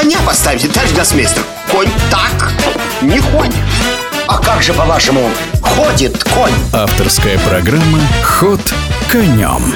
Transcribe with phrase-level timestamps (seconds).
[0.00, 1.42] коня поставите, товарищ гроссмейстер
[1.72, 2.52] Конь так
[3.02, 3.56] не ходит
[4.28, 5.28] А как же, по-вашему,
[5.60, 6.52] ходит конь?
[6.72, 8.60] Авторская программа «Ход
[9.10, 9.74] конем»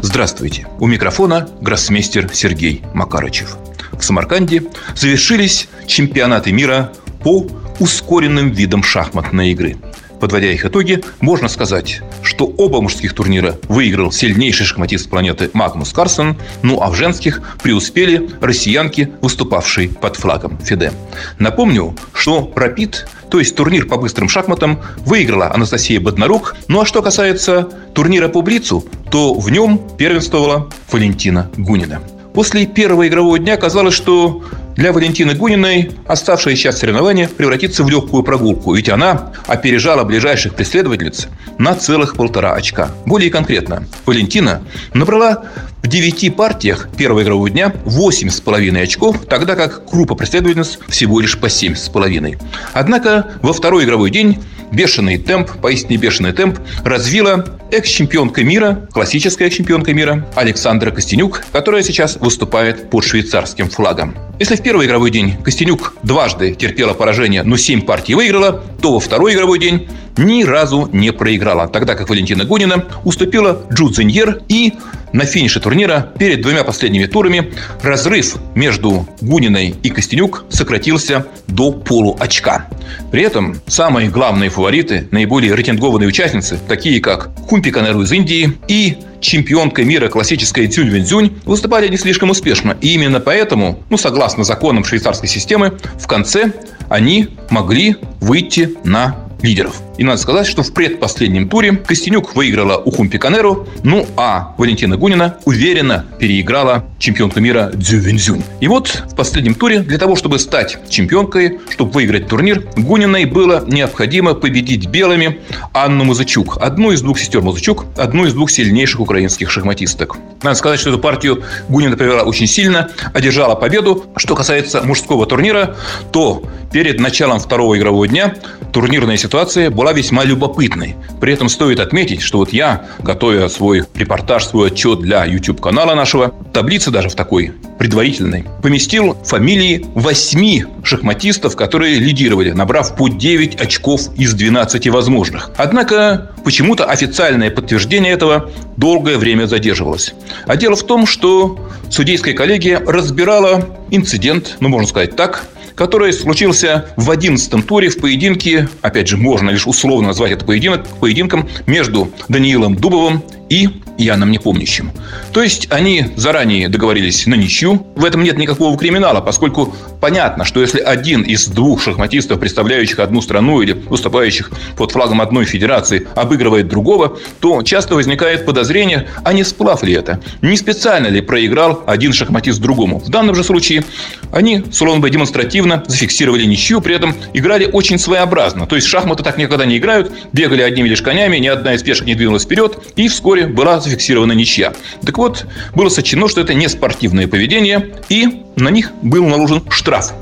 [0.00, 0.66] Здравствуйте!
[0.78, 3.58] У микрофона гроссмейстер Сергей Макарычев.
[3.92, 4.62] В Самарканде
[4.94, 6.90] завершились чемпионаты мира
[7.22, 7.46] по
[7.80, 9.76] ускоренным видам шахматной игры–
[10.20, 16.36] Подводя их итоги, можно сказать, что оба мужских турнира выиграл сильнейший шахматист планеты Магнус Карсон,
[16.62, 20.92] ну а в женских преуспели россиянки, выступавшие под флагом ФИДЕ.
[21.40, 26.56] Напомню, что «Рапид» то есть турнир по быстрым шахматам, выиграла Анастасия Боднарук.
[26.66, 32.00] Ну а что касается турнира по Блицу, то в нем первенствовала Валентина Гунина.
[32.34, 34.42] После первого игрового дня казалось, что
[34.80, 41.28] для Валентины Гуниной оставшаяся часть соревнования превратится в легкую прогулку, ведь она опережала ближайших преследовательниц
[41.58, 42.90] на целых полтора очка.
[43.04, 44.62] Более конкретно, Валентина
[44.94, 45.44] набрала
[45.82, 51.46] в девяти партиях первого игрового дня 8,5 очков, тогда как группа преследовательниц всего лишь по
[51.46, 52.38] 7,5.
[52.72, 54.38] Однако во второй игровой день
[54.72, 62.16] бешеный темп, поистине бешеный темп, развила экс-чемпионка мира, классическая экс-чемпионка мира Александра Костенюк, которая сейчас
[62.16, 64.14] выступает под швейцарским флагом.
[64.38, 69.00] Если в первый игровой день Костенюк дважды терпела поражение, но 7 партий выиграла, то во
[69.00, 74.74] второй игровой день ни разу не проиграла, тогда как Валентина Гунина уступила Джу Цзиньер и
[75.12, 82.66] на финише турнира перед двумя последними турами разрыв между Гуниной и Костенюк сократился до полуочка.
[83.10, 88.98] При этом самые главные фавориты, наиболее рейтингованные участницы, такие как Кумпи Канеру из Индии и
[89.20, 92.76] чемпионка мира классическая Цюнь Вензюнь выступали не слишком успешно.
[92.80, 96.52] И именно поэтому, ну, согласно законам швейцарской системы, в конце
[96.88, 99.80] они могли выйти на лидеров.
[100.00, 104.96] И надо сказать, что в предпоследнем туре Костенюк выиграла у Хумпи Канеру, ну а Валентина
[104.96, 108.42] Гунина уверенно переиграла чемпионку мира Дзю Вензюнь.
[108.60, 113.62] И вот в последнем туре для того, чтобы стать чемпионкой, чтобы выиграть турнир, Гуниной было
[113.66, 115.40] необходимо победить белыми
[115.74, 120.16] Анну Музычук, одну из двух сестер Музычук, одну из двух сильнейших украинских шахматисток.
[120.42, 124.06] Надо сказать, что эту партию Гунина провела очень сильно, одержала победу.
[124.16, 125.76] Что касается мужского турнира,
[126.10, 128.34] то перед началом второго игрового дня
[128.72, 130.96] турнирная ситуация была весьма любопытной.
[131.20, 136.34] При этом стоит отметить, что вот я, готовя свой репортаж, свой отчет для YouTube-канала нашего,
[136.52, 144.14] таблицы даже в такой предварительной, поместил фамилии восьми шахматистов, которые лидировали, набрав по 9 очков
[144.16, 145.50] из 12 возможных.
[145.56, 150.14] Однако почему-то официальное подтверждение этого долгое время задерживалось.
[150.46, 155.44] А дело в том, что судейская коллегия разбирала инцидент, ну, можно сказать так,
[155.80, 160.86] который случился в 11 туре в поединке, опять же, можно лишь условно назвать это поединок,
[161.00, 163.70] поединком между Даниилом Дубовым и
[164.02, 164.92] Яном Непомнящим.
[165.32, 167.86] То есть они заранее договорились на ничью.
[167.96, 173.20] В этом нет никакого криминала, поскольку понятно, что если один из двух шахматистов, представляющих одну
[173.22, 179.44] страну или выступающих под флагом одной федерации, обыгрывает другого, то часто возникает подозрение, а не
[179.44, 180.20] сплав ли это?
[180.42, 182.98] Не специально ли проиграл один шахматист другому?
[182.98, 183.84] В данном же случае
[184.32, 188.66] они, словно бы демонстративно, зафиксировали ничью, при этом играли очень своеобразно.
[188.66, 192.06] То есть шахматы так никогда не играют, бегали одними лишь конями, ни одна из пешек
[192.06, 194.72] не двинулась вперед, и вскоре была зафиксирована ничья.
[195.04, 200.12] Так вот, было сочтено, что это не спортивное поведение, и на них был наложен штраф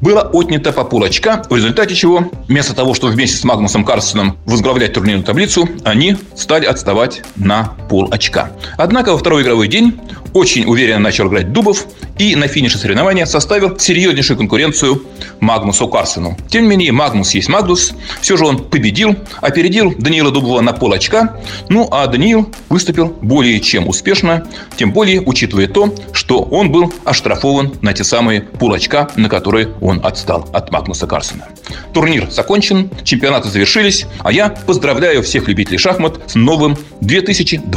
[0.00, 4.92] было отнято по полочка, в результате чего, вместо того, чтобы вместе с Магнусом Карсоном возглавлять
[4.92, 8.50] турнирную таблицу, они стали отставать на пол очка.
[8.76, 10.00] Однако во второй игровой день
[10.34, 11.86] очень уверенно начал играть Дубов
[12.18, 15.02] и на финише соревнования составил серьезнейшую конкуренцию
[15.40, 16.36] Магнусу Карсону.
[16.48, 17.92] Тем не менее, Магнус есть Магнус.
[18.20, 21.36] Все же он победил, опередил Даниила Дубова на пол очка.
[21.68, 24.46] Ну, а Даниил выступил более чем успешно,
[24.76, 29.74] тем более учитывая то, что он был оштрафован на те самые пол очка, на которые
[29.80, 31.48] он отстал от Магнуса Карсона.
[31.92, 36.76] Турнир закончен, чемпионаты завершились, а я поздравляю всех любителей шахмат с новым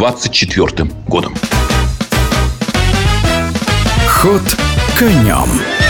[0.02, 1.36] 2024 годом.
[4.08, 4.42] Ход
[4.98, 5.81] конем.